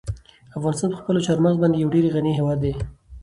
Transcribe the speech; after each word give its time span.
افغانستان 0.57 0.89
په 0.91 0.99
خپلو 1.01 1.19
چار 1.25 1.37
مغز 1.43 1.57
باندې 1.61 1.77
یو 1.77 1.93
ډېر 1.95 2.05
غني 2.15 2.31
هېواد 2.39 2.57
دی. 2.63 2.73